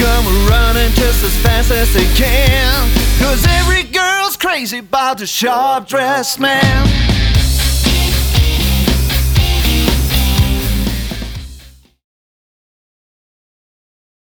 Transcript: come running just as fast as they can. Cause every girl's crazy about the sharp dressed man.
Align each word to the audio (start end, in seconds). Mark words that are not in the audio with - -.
come 0.00 0.26
running 0.48 0.90
just 0.94 1.22
as 1.22 1.36
fast 1.42 1.70
as 1.70 1.92
they 1.92 2.06
can. 2.14 2.88
Cause 3.20 3.44
every 3.46 3.84
girl's 3.84 4.36
crazy 4.36 4.78
about 4.78 5.18
the 5.18 5.26
sharp 5.26 5.86
dressed 5.88 6.40
man. 6.40 6.99